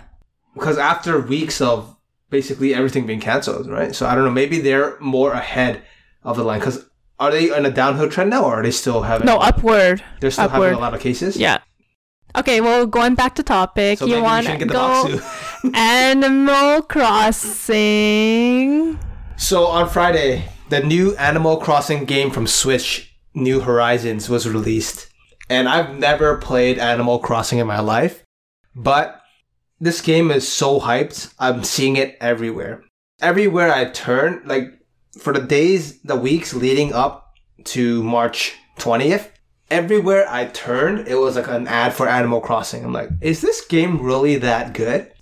[0.54, 1.96] because after weeks of
[2.30, 3.94] basically everything being canceled, right?
[3.94, 4.30] So I don't know.
[4.30, 5.82] Maybe they're more ahead
[6.22, 6.84] of the line because
[7.18, 9.26] are they on a downhill trend now, or are they still having?
[9.26, 10.02] No, upward.
[10.20, 10.68] They're still upward.
[10.68, 11.36] having a lot of cases.
[11.36, 11.58] Yeah.
[12.36, 15.18] Okay, well, going back to topic, so you want to go
[15.74, 18.18] Animal Crossing.
[19.36, 25.08] So on Friday, the new Animal Crossing game from Switch, New Horizons, was released,
[25.48, 28.22] and I've never played Animal Crossing in my life,
[28.74, 29.22] but
[29.80, 31.32] this game is so hyped.
[31.38, 32.84] I'm seeing it everywhere.
[33.22, 34.64] Everywhere I turn, like
[35.18, 37.32] for the days, the weeks leading up
[37.64, 39.30] to March 20th,
[39.70, 42.84] everywhere I turned, it was like an ad for Animal Crossing.
[42.84, 45.12] I'm like, is this game really that good?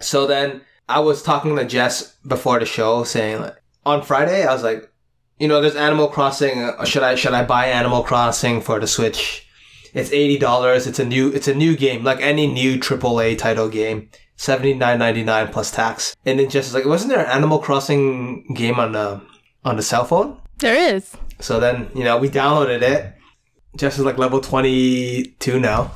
[0.00, 4.52] So then I was talking to Jess before the show saying like, on Friday, I
[4.52, 4.90] was like,
[5.38, 6.62] you know, there's Animal Crossing.
[6.62, 9.46] Uh, should I, should I buy Animal Crossing for the Switch?
[9.94, 10.86] It's $80.
[10.86, 14.10] It's a new, it's a new game, like any new AAA title game.
[14.40, 16.14] Seventy nine ninety nine plus tax.
[16.24, 19.20] And then Jess was like, wasn't there an Animal Crossing game on the
[19.64, 20.40] on the cell phone?
[20.58, 21.16] There is.
[21.40, 23.14] So then you know we downloaded it.
[23.78, 25.92] Jess is like level twenty two now.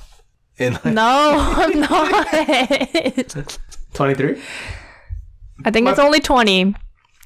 [0.58, 3.58] In like No, I'm not.
[3.94, 4.42] 23?
[5.64, 6.74] I think it's only 20.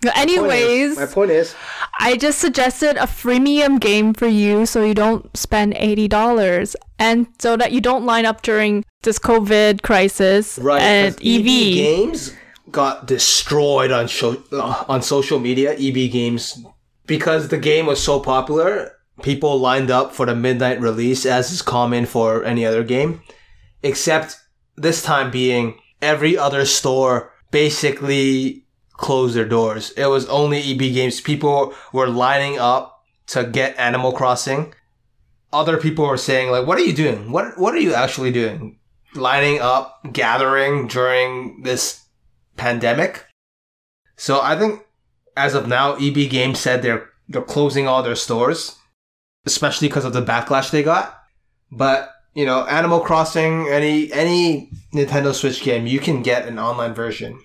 [0.02, 1.54] But Anyways, my point is,
[1.98, 7.56] I just suggested a freemium game for you so you don't spend $80 and so
[7.56, 10.82] that you don't line up during this COVID crisis right?
[10.82, 11.44] and 'cause EB.
[11.74, 12.34] games
[12.70, 15.72] got destroyed on show, uh, on social media.
[15.78, 16.58] EB games
[17.06, 21.62] because the game was so popular, people lined up for the midnight release, as is
[21.62, 23.22] common for any other game,
[23.82, 24.38] except
[24.76, 29.90] this time being every other store basically closed their doors.
[29.96, 31.20] It was only EB games.
[31.20, 34.74] People were lining up to get Animal Crossing.
[35.52, 37.30] Other people were saying like, "What are you doing?
[37.30, 38.78] What What are you actually doing?
[39.14, 42.02] Lining up, gathering during this
[42.56, 43.24] pandemic?"
[44.16, 44.82] So I think
[45.36, 48.76] as of now, EB Games said they're they're closing all their stores,
[49.46, 51.22] especially because of the backlash they got.
[51.70, 56.92] But you know, Animal Crossing, any any Nintendo Switch game, you can get an online
[56.92, 57.40] version.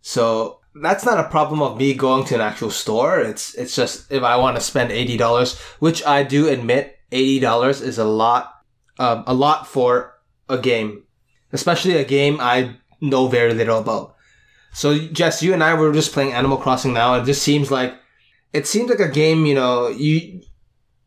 [0.00, 3.20] So that's not a problem of me going to an actual store.
[3.20, 7.38] It's it's just if I want to spend eighty dollars, which I do admit eighty
[7.38, 8.52] dollars is a lot,
[8.98, 10.14] um, a lot for
[10.48, 11.04] a game,
[11.52, 14.16] especially a game I know very little about.
[14.72, 17.14] So Jess, you and I were just playing Animal Crossing now.
[17.14, 17.94] And it just seems like
[18.52, 19.46] it seems like a game.
[19.46, 20.42] You know, you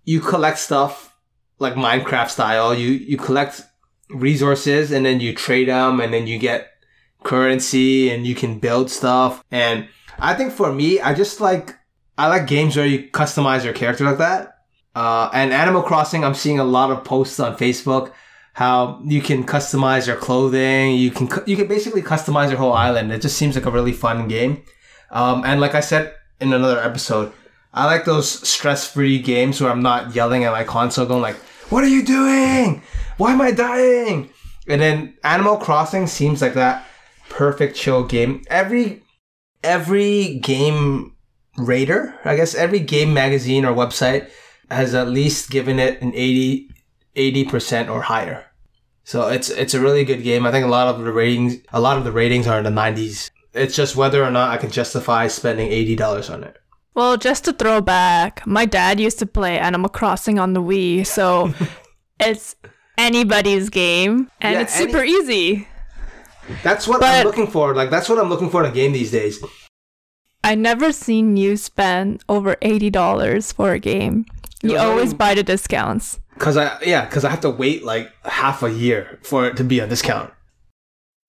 [0.05, 1.15] you collect stuff
[1.59, 2.73] like Minecraft style.
[2.73, 3.61] You you collect
[4.09, 6.69] resources and then you trade them and then you get
[7.23, 9.43] currency and you can build stuff.
[9.51, 9.87] And
[10.19, 11.75] I think for me, I just like
[12.17, 14.53] I like games where you customize your character like that.
[14.95, 18.13] Uh, and Animal Crossing, I'm seeing a lot of posts on Facebook
[18.53, 20.95] how you can customize your clothing.
[20.95, 23.11] You can you can basically customize your whole island.
[23.11, 24.63] It just seems like a really fun game.
[25.11, 27.33] Um, and like I said in another episode,
[27.75, 31.35] I like those stress-free games where I'm not yelling at my console, going like,
[31.69, 32.81] "What are you doing?
[33.17, 34.29] Why am I dying?"
[34.67, 36.87] And then Animal Crossing seems like that
[37.29, 38.43] perfect chill game.
[38.49, 39.03] Every
[39.63, 41.15] every game
[41.57, 44.29] rater, I guess every game magazine or website
[44.71, 48.45] has at least given it an 80 percent or higher.
[49.03, 50.45] So it's it's a really good game.
[50.45, 52.69] I think a lot of the ratings a lot of the ratings are in the
[52.71, 53.29] 90s.
[53.53, 56.57] It's just whether or not I can justify spending $80 on it.
[56.95, 61.05] Well, just to throw back, my dad used to play Animal Crossing on the Wii,
[61.05, 61.53] so
[62.19, 62.55] it's
[62.97, 65.67] anybody's game and Yeah, it's any- super easy.
[66.63, 67.75] That's what But- I'm looking for.
[67.75, 69.43] Like that's what I'm looking for in a game these days.
[70.43, 74.25] I never seen you spend over $80 for a game.
[74.61, 76.19] You was always buy the discounts.
[76.37, 79.63] Cause I yeah, cause I have to wait like half a year for it to
[79.63, 80.31] be on discount.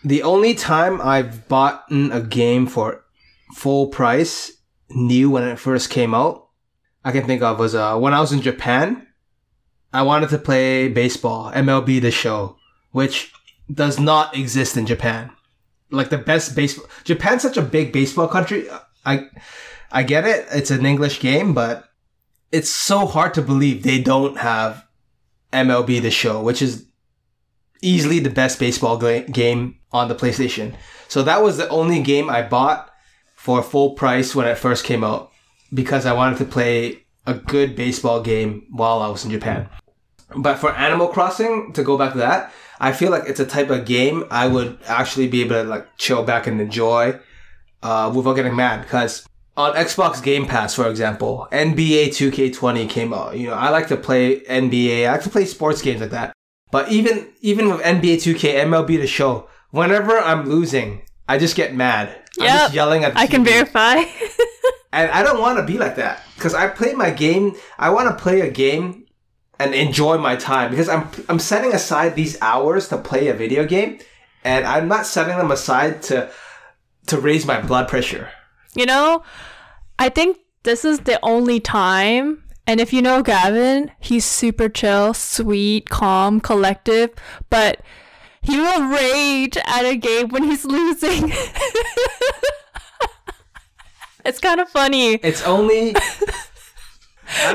[0.05, 3.05] The only time I've bought a game for
[3.55, 4.52] full price,
[4.90, 6.49] new when it first came out,
[7.05, 9.07] I can think of was uh, when I was in Japan.
[9.92, 12.57] I wanted to play baseball, MLB The Show,
[12.90, 13.33] which
[13.72, 15.31] does not exist in Japan.
[15.90, 18.66] Like the best baseball, Japan's such a big baseball country.
[19.05, 19.27] I,
[19.90, 20.46] I get it.
[20.53, 21.88] It's an English game, but
[22.53, 24.85] it's so hard to believe they don't have
[25.53, 26.87] MLB The Show, which is
[27.83, 30.75] easily the best baseball game on the PlayStation.
[31.09, 32.90] So that was the only game I bought
[33.46, 35.30] for full price when it first came out
[35.72, 39.68] because I wanted to play a good baseball game while I was in Japan.
[40.35, 43.70] But for Animal Crossing, to go back to that, I feel like it's a type
[43.70, 47.20] of game I would actually be able to like chill back and enjoy
[47.85, 53.38] uh, without getting mad because on Xbox Game Pass, for example, NBA 2K20 came out.
[53.38, 55.06] You know, I like to play NBA.
[55.06, 56.32] I like to play sports games like that.
[56.72, 61.76] But even even with NBA 2K, MLB The Show, whenever I'm losing, I just get
[61.76, 62.26] mad.
[62.40, 64.03] I'm just yelling at the I can verify.
[64.92, 67.55] And I don't want to be like that because I play my game.
[67.79, 69.05] I want to play a game
[69.59, 73.66] and enjoy my time because I'm I'm setting aside these hours to play a video
[73.66, 73.99] game,
[74.42, 76.31] and I'm not setting them aside to
[77.09, 78.31] to raise my blood pressure.
[78.75, 79.22] you know,
[79.99, 82.42] I think this is the only time.
[82.66, 87.11] And if you know Gavin, he's super chill, sweet, calm, collective,
[87.51, 87.83] but
[88.46, 91.32] he will rage at a game when he's losing.
[94.24, 95.14] it's kind of funny.
[95.14, 95.94] It's only.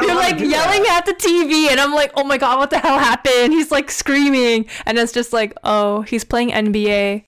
[0.01, 1.03] You're like yelling that.
[1.03, 3.53] at the TV, and I'm like, oh my god, what the hell happened?
[3.53, 7.23] He's like screaming, and it's just like, oh, he's playing NBA.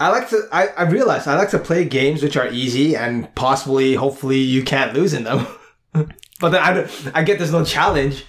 [0.00, 0.48] I like to.
[0.50, 4.64] I, I realize I like to play games which are easy and possibly, hopefully, you
[4.64, 5.46] can't lose in them.
[5.92, 8.24] but then I, I get there's no challenge.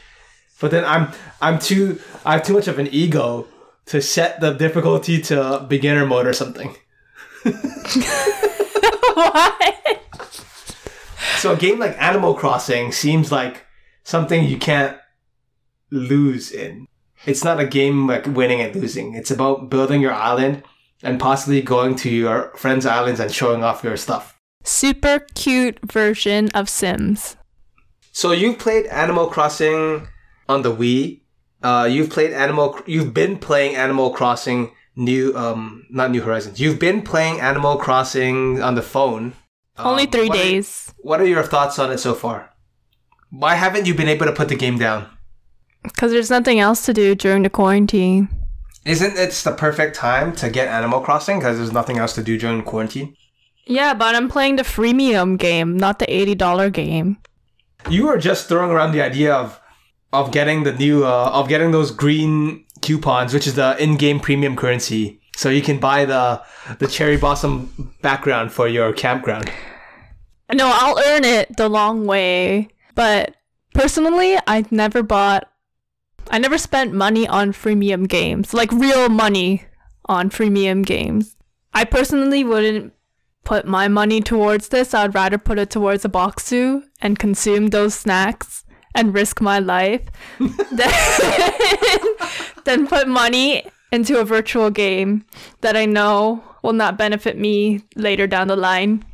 [0.61, 3.47] But then I'm I'm too I have too much of an ego
[3.87, 6.75] to set the difficulty to beginner mode or something.
[9.13, 10.01] what?
[11.37, 13.65] So a game like Animal Crossing seems like
[14.03, 14.97] something you can't
[15.91, 16.87] lose in.
[17.25, 19.13] It's not a game like winning and losing.
[19.13, 20.63] It's about building your island
[21.03, 24.39] and possibly going to your friends' islands and showing off your stuff.
[24.63, 27.35] Super cute version of Sims.
[28.11, 30.07] So you've played Animal Crossing
[30.49, 31.21] on the Wii.
[31.67, 32.67] Uh, you've played Animal.
[32.85, 35.35] You've been playing Animal Crossing New.
[35.43, 36.59] Um, not New Horizons.
[36.59, 39.33] You've been playing Animal Crossing on the phone.
[39.77, 40.93] Only Um, three what are- days.
[41.09, 42.37] what are your thoughts on it so far?
[43.31, 45.07] Why haven't you been able to put the game down?
[45.83, 48.29] Because there's nothing else to do during the quarantine.
[48.85, 52.37] Isn't it the perfect time to get Animal Crossing because there's nothing else to do
[52.37, 53.15] during quarantine?
[53.65, 57.17] Yeah, but I'm playing the freemium game, not the $80 game.
[57.89, 59.59] You are just throwing around the idea of
[60.13, 64.55] of getting the new uh, of getting those green coupons, which is the in-game premium
[64.55, 66.41] currency, so you can buy the
[66.79, 69.51] the cherry blossom background for your campground.
[70.53, 72.69] No, I'll earn it the long way.
[72.93, 73.35] But
[73.73, 75.49] personally, I've never bought,
[76.29, 79.65] I never spent money on freemium games, like real money
[80.05, 81.35] on freemium games.
[81.73, 82.93] I personally wouldn't
[83.43, 84.93] put my money towards this.
[84.93, 88.63] I'd rather put it towards a Bokksu and consume those snacks
[88.95, 90.01] and risk my life
[90.39, 90.91] than,
[92.63, 95.23] than put money into a virtual game
[95.61, 99.05] that I know will not benefit me later down the line.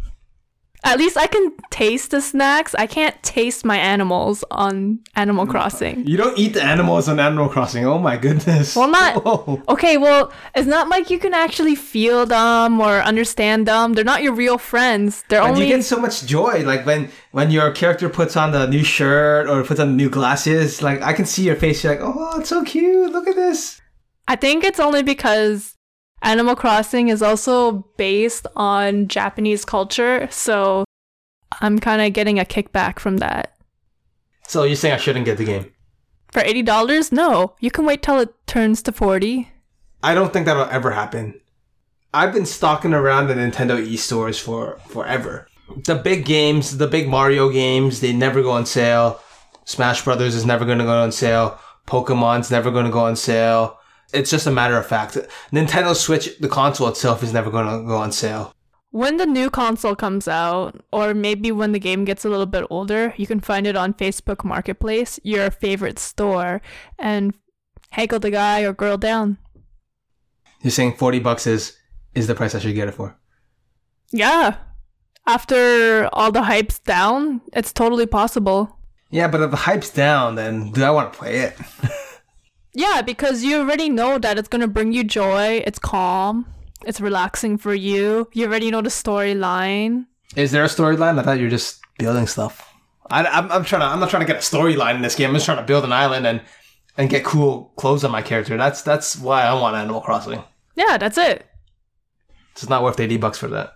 [0.83, 2.73] At least I can taste the snacks.
[2.73, 5.51] I can't taste my animals on Animal mm.
[5.51, 6.07] Crossing.
[6.07, 7.85] You don't eat the animals on Animal Crossing.
[7.85, 8.75] Oh my goodness.
[8.75, 9.61] Well, not- Whoa.
[9.69, 13.93] Okay, well, it's not like you can actually feel them or understand them.
[13.93, 15.23] They're not your real friends.
[15.29, 18.51] They're And only you get so much joy, like when when your character puts on
[18.51, 20.81] the new shirt or puts on the new glasses.
[20.81, 21.83] Like I can see your face.
[21.83, 23.11] You're like, oh, it's so cute.
[23.11, 23.79] Look at this.
[24.27, 25.75] I think it's only because
[26.23, 30.85] Animal Crossing is also based on Japanese culture, so
[31.61, 33.55] I'm kind of getting a kickback from that.
[34.47, 35.71] So you're saying I shouldn't get the game?
[36.31, 37.11] For $80?
[37.11, 37.55] No.
[37.59, 39.49] You can wait till it turns to 40.
[40.03, 41.39] I don't think that'll ever happen.
[42.13, 45.47] I've been stalking around the Nintendo e-stores for forever.
[45.85, 49.21] The big games, the big Mario games, they never go on sale.
[49.65, 51.57] Smash Brothers is never going to go on sale.
[51.87, 53.77] Pokemon's never going to go on sale.
[54.13, 55.17] It's just a matter of fact.
[55.51, 58.53] Nintendo Switch, the console itself, is never going to go on sale.
[58.91, 62.65] When the new console comes out, or maybe when the game gets a little bit
[62.69, 66.61] older, you can find it on Facebook Marketplace, your favorite store,
[66.99, 67.33] and
[67.91, 69.37] haggle the guy or girl down.
[70.61, 71.77] You're saying 40 bucks is
[72.13, 73.17] is the price I should get it for.
[74.11, 74.57] Yeah.
[75.25, 78.77] After all the hype's down, it's totally possible.
[79.09, 81.57] Yeah, but if the hype's down, then do I want to play it?
[82.73, 86.45] Yeah, because you already know that it's gonna bring you joy, it's calm,
[86.85, 90.05] it's relaxing for you, you already know the storyline.
[90.35, 91.19] Is there a storyline?
[91.19, 92.67] I thought you were just building stuff.
[93.09, 93.87] I, I'm, I'm trying to.
[93.87, 95.29] I'm not trying to get a storyline in this game.
[95.29, 96.41] I'm just trying to build an island and
[96.97, 98.55] and get cool clothes on my character.
[98.55, 100.41] That's that's why I want Animal Crossing.
[100.75, 101.45] Yeah, that's it.
[102.53, 103.73] It's not worth eighty bucks for that.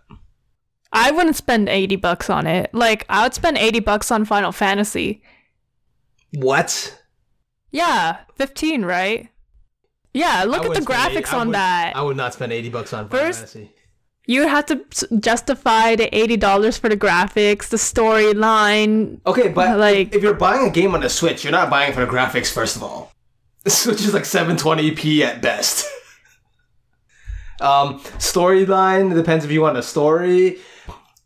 [0.95, 2.73] I wouldn't spend 80 bucks on it.
[2.73, 5.21] Like, I would spend 80 bucks on Final Fantasy.
[6.35, 6.97] What?
[7.75, 9.29] Yeah, 15, right?
[10.13, 11.93] Yeah, look I at the 80 graphics I on would- that.
[11.95, 13.71] I would not spend eighty bucks on Final First- Fantasy.
[14.27, 14.85] you would have to
[15.19, 19.19] justify the $80 for the graphics, the storyline.
[19.27, 21.99] Okay, but Like- if you're buying a game on the Switch, you're not buying for
[22.05, 22.49] the graphics.
[22.51, 23.11] First of all,
[23.65, 25.85] the Switch is like 720p at best.
[27.61, 30.59] um, storyline depends if you want a story.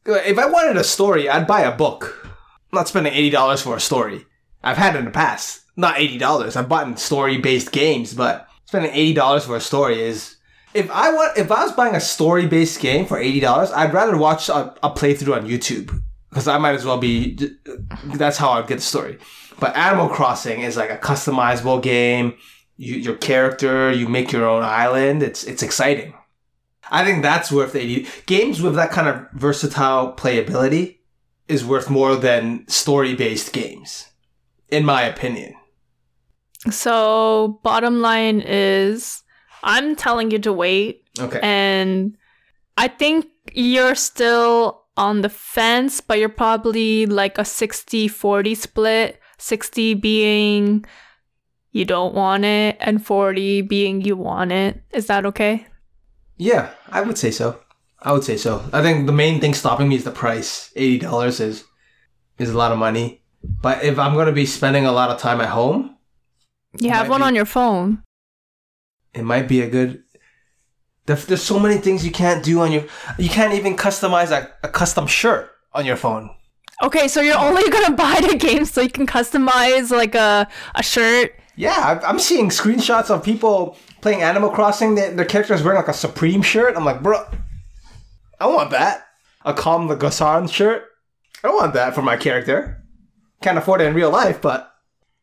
[0.06, 2.20] If I wanted a story, I'd buy a book.
[2.26, 4.26] I'm not spending eighty dollars for a story.
[4.64, 5.62] I've had it in the past.
[5.80, 6.58] Not eighty dollars.
[6.58, 10.36] I've bought story-based games, but spending eighty dollars for a story is.
[10.74, 14.18] If I want, if I was buying a story-based game for eighty dollars, I'd rather
[14.18, 15.88] watch a, a playthrough on YouTube
[16.30, 17.40] because I might as well be.
[18.04, 19.18] That's how I'd get the story.
[19.60, 22.36] But Animal Crossing is like a customizable game.
[22.78, 25.24] You, your character, you make your own island.
[25.24, 26.14] It's it's exciting.
[26.92, 28.08] I think that's worth eighty.
[28.26, 30.98] Games with that kind of versatile playability
[31.48, 34.12] is worth more than story-based games,
[34.68, 35.56] in my opinion.
[36.72, 39.24] So, bottom line is,
[39.64, 41.04] I'm telling you to wait.
[41.20, 41.40] Okay.
[41.42, 42.18] And
[42.78, 49.20] I think you're still on the fence, but you're probably like a 60 40 split.
[49.38, 50.86] 60 being
[51.72, 54.84] you don't want it, and 40 being you want it.
[54.92, 55.66] Is that okay?
[56.38, 57.60] Yeah, I would say so.
[58.02, 58.64] I would say so.
[58.72, 60.72] I think the main thing stopping me is the price.
[60.76, 61.66] Eighty dollars is
[62.38, 63.22] is a lot of money.
[63.44, 65.98] But if I'm gonna be spending a lot of time at home,
[66.80, 68.04] You have one be- on your phone.
[69.14, 70.04] it might be a good.
[71.06, 72.84] There's, there's so many things you can't do on your.
[73.18, 76.30] You can't even customize a, a custom shirt on your phone.
[76.84, 80.84] Okay, so you're only gonna buy the game so you can customize like a, a
[80.84, 84.96] shirt Yeah, I'm seeing screenshots of people playing Animal Crossing.
[84.96, 86.78] Their, their characters wearing like a Supreme shirt.
[86.78, 87.26] I'm like, bro,
[88.40, 89.06] I want that.
[89.44, 90.84] A Comme des Garçons shirt.
[91.44, 92.84] I don't want that for my character.
[93.42, 94.69] Can't afford it in real life, but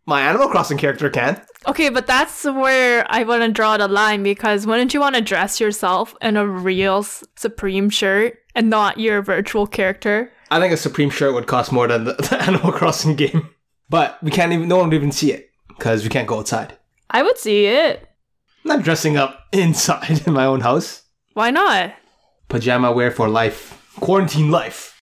[0.07, 1.43] my Animal Crossing character can.
[1.67, 5.21] Okay, but that's where I want to draw the line because wouldn't you want to
[5.21, 10.33] dress yourself in a real Supreme shirt and not your virtual character?
[10.51, 13.51] I think a Supreme shirt would cost more than the, the Animal Crossing game.
[13.89, 16.77] But we can't even, no one would even see it because we can't go outside.
[17.11, 18.09] I would see it.
[18.65, 21.03] I'm not dressing up inside in my own house.
[21.35, 21.95] Why not?
[22.49, 23.83] Pajama wear for life.
[23.99, 25.01] Quarantine life.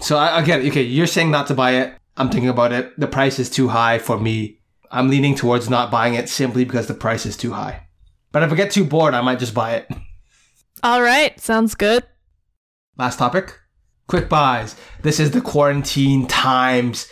[0.00, 0.68] So I, I get it.
[0.68, 1.94] Okay, you're saying not to buy it.
[2.16, 2.98] I'm thinking about it.
[2.98, 4.60] The price is too high for me.
[4.90, 7.88] I'm leaning towards not buying it simply because the price is too high.
[8.32, 9.88] But if I get too bored, I might just buy it.
[10.82, 12.04] All right, sounds good.
[12.96, 13.58] Last topic
[14.06, 14.76] quick buys.
[15.02, 17.08] This is the quarantine times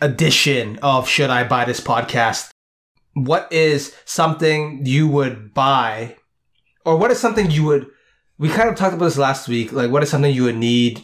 [0.00, 2.50] edition of Should I Buy This podcast.
[3.14, 6.16] What is something you would buy,
[6.84, 7.86] or what is something you would?
[8.38, 9.72] We kind of talked about this last week.
[9.72, 11.02] Like, what is something you would need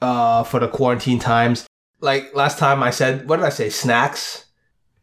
[0.00, 1.66] uh, for the quarantine times?
[2.00, 3.70] Like last time, I said, what did I say?
[3.70, 4.46] Snacks.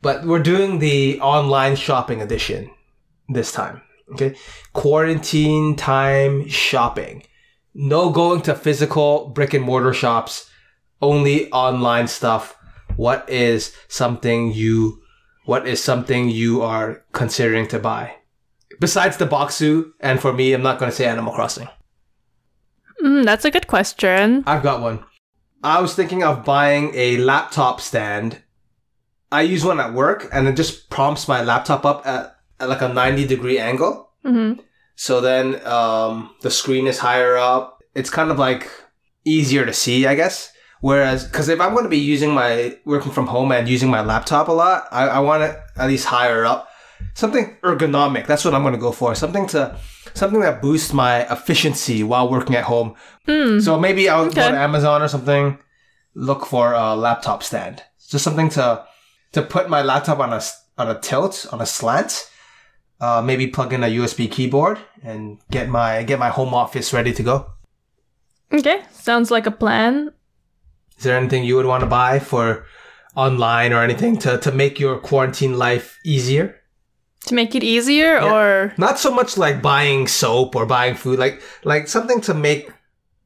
[0.02, 2.70] But we're doing the online shopping edition
[3.28, 3.82] this time.
[4.12, 4.36] Okay,
[4.74, 7.24] quarantine time shopping
[7.76, 10.50] no going to physical brick and mortar shops,
[11.02, 12.58] only online stuff.
[12.96, 15.02] What is something you
[15.43, 18.16] what is something you are considering to buy?
[18.80, 21.68] Besides the Bokksu, and for me, I'm not going to say Animal Crossing.
[23.04, 24.43] Mm, that's a good question.
[24.48, 25.04] I've got one.
[25.66, 28.38] I was thinking of buying a laptop stand.
[29.32, 32.82] I use one at work, and it just prompts my laptop up at, at like
[32.82, 34.11] a 90 degree angle.
[34.24, 34.53] hmm
[34.95, 37.82] So then um, the screen is higher up.
[37.95, 38.70] It's kind of like
[39.26, 40.51] easier to see, I guess.
[40.82, 44.01] Whereas, because if I'm going to be using my working from home and using my
[44.01, 46.70] laptop a lot, I, I want it at least higher up.
[47.16, 48.28] Something ergonomic.
[48.28, 49.16] That's what I'm going to go for.
[49.16, 49.80] Something to
[50.13, 52.93] something that boosts my efficiency while working at home.
[53.28, 53.62] Mm.
[53.62, 54.52] So maybe I'll go Okay.
[54.52, 55.58] to Amazon or something,
[56.14, 57.84] look for a laptop stand.
[58.10, 58.84] Just something to
[59.34, 60.42] to put my laptop on a
[60.78, 62.30] on a tilt on a slant.
[63.02, 67.12] Uh, maybe plug in a USB keyboard and get my get my home office ready
[67.14, 67.48] to go.
[68.54, 70.12] Okay, sounds like a plan.
[70.98, 72.66] Is there anything you would want to buy for
[73.16, 76.56] online or anything to, to make your quarantine life easier?
[77.28, 78.34] To make it easier, Yeah.
[78.34, 82.70] or Not so much like buying soap or buying food, like like something to make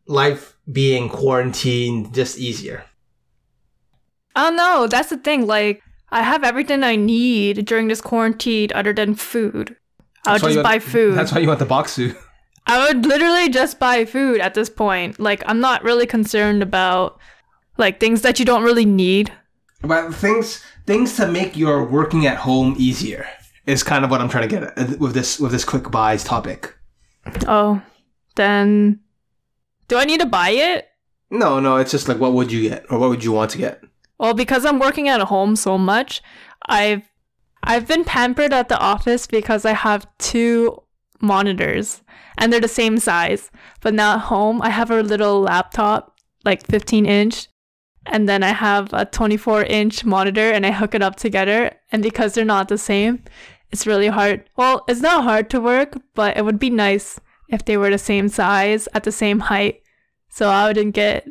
[0.10, 2.84] life being quarantined just easier.
[4.36, 5.46] oh no, that's the thing.
[5.48, 9.76] Like, I have everything I need during this quarantine, other than food.
[10.26, 11.16] I would That's just buy want- food.
[11.16, 12.18] That's why you want the box Bokksu.
[12.68, 15.20] I would literally just buy food at this point.
[15.20, 17.20] Like, I'm not really concerned about
[17.78, 19.32] like things that you don't really need.
[19.82, 23.26] But things things to make your working at home easier
[23.66, 26.24] is kind of what I'm trying to get at with this with this quick buys
[26.24, 26.76] topic.
[27.48, 27.82] Oh,
[28.36, 29.00] then
[29.90, 30.88] do I need to buy it?
[31.30, 33.58] No, no, it's just like what would you get or what would you want to
[33.58, 33.84] get?
[34.18, 36.22] Well, because I'm working at home so much,
[36.66, 37.04] I've
[37.64, 40.82] I've been pampered at the office because I have two
[41.22, 42.02] monitors
[42.38, 43.52] and they're the same size.
[43.82, 46.16] But now at home, I have a little laptop,
[46.46, 47.48] like 15 inch,
[48.06, 51.72] and then I have a 24 inch monitor and I hook it up together.
[51.92, 53.24] And because they're not the same,
[53.72, 54.50] it's really hard.
[54.56, 57.20] Well, it's not hard to work, but it would be nice
[57.50, 59.82] if they were the same size at the same height.
[60.30, 61.28] So I wouldn't get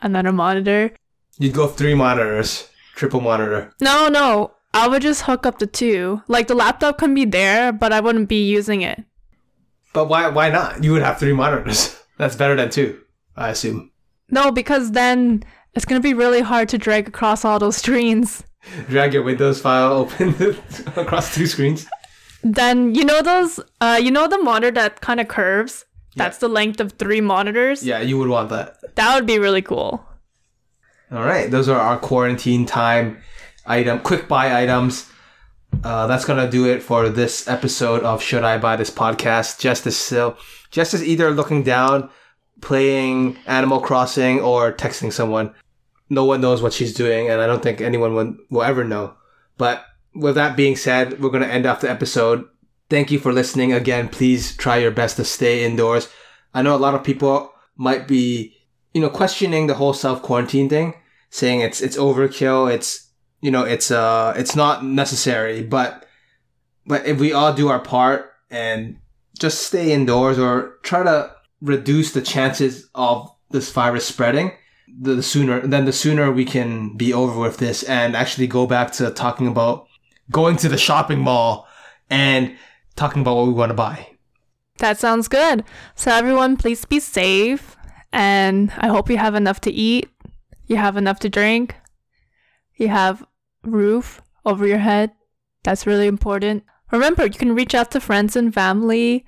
[0.00, 0.92] another monitor.
[1.38, 3.72] You'd go three monitors, triple monitor.
[3.80, 4.52] No, no.
[4.74, 6.22] I would just hook up the two.
[6.28, 9.04] Like the laptop can be there, but I wouldn't be using it.
[9.92, 10.82] But why why not?
[10.82, 11.98] You would have three monitors.
[12.18, 13.00] That's better than two,
[13.36, 13.90] I assume.
[14.30, 15.44] No, because then
[15.74, 18.44] it's gonna be really hard to drag across all those screens.
[18.88, 20.34] Drag your Windows file open
[20.96, 21.86] across two screens.
[22.42, 25.84] Then you know those uh you know the monitor that kind of curves?
[26.14, 27.84] That's the length of three monitors?
[27.84, 28.76] Yeah, you would want that.
[28.96, 30.04] That would be really cool.
[31.10, 33.18] All right, those are our quarantine time
[33.66, 35.10] item, quick buy items.
[35.84, 39.58] Uh, that's gonna do it for this episode of Should I Buy This podcast.
[39.58, 40.36] Jess is still,
[40.74, 42.10] is either looking down,
[42.60, 45.54] playing Animal Crossing, or texting someone.
[46.10, 49.14] No one knows what she's doing, and I don't think anyone will, will ever know.
[49.56, 49.84] But
[50.14, 52.44] with that being said, we're gonna end off the episode.
[52.90, 54.08] Thank you for listening again.
[54.08, 56.08] Please try your best to stay indoors.
[56.54, 58.54] I know a lot of people might be,
[58.92, 60.94] you know, questioning the whole self quarantine thing
[61.32, 63.10] saying it's it's overkill it's
[63.40, 66.06] you know it's uh it's not necessary but
[66.86, 68.98] but if we all do our part and
[69.38, 74.52] just stay indoors or try to reduce the chances of this virus spreading
[75.00, 78.66] the, the sooner then the sooner we can be over with this and actually go
[78.66, 79.86] back to talking about
[80.32, 81.68] going to the shopping mall
[82.10, 82.56] and
[82.96, 84.08] talking about what we want to buy.
[84.78, 85.64] That sounds good.
[85.94, 87.76] So, everyone, please be safe.
[88.12, 90.10] And I hope you have enough to eat,
[90.66, 91.76] you have enough to drink,
[92.76, 93.24] you have
[93.62, 95.12] roof over your head.
[95.64, 96.64] That's really important.
[96.90, 99.24] Remember, you can reach out to friends and family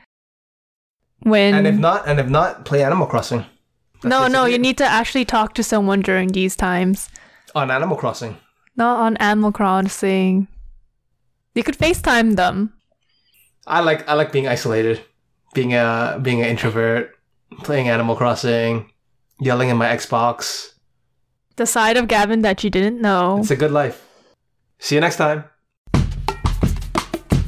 [1.20, 3.46] when And if not, and if not, play Animal Crossing.
[4.02, 7.08] That's No, no, you need to actually talk to someone during these times.
[7.54, 8.36] on Animal Crossing.
[8.76, 10.48] Not on Animal Crossing.
[11.54, 12.74] You could FaceTime them.
[13.66, 15.00] I like I like being isolated,
[15.54, 17.12] being a being an introvert,
[17.62, 18.90] playing Animal Crossing,
[19.40, 20.72] yelling in my Xbox.
[21.56, 23.38] The side of Gavin that you didn't know.
[23.38, 24.04] It's a good life.
[24.80, 25.44] See you next time.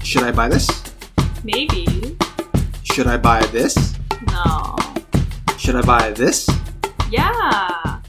[0.04, 0.70] Should I buy this?
[1.42, 2.16] Maybe.
[2.84, 3.94] Should I buy this?
[4.28, 4.76] No.
[5.58, 6.48] Should I buy this?
[7.10, 8.00] Yeah.